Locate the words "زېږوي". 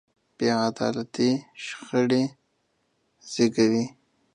3.31-3.85